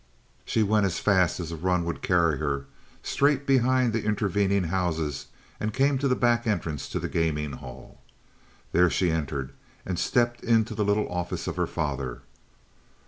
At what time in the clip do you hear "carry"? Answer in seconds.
2.01-2.39